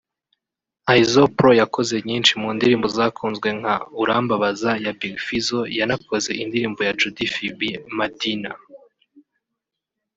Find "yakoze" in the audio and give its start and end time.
1.61-1.95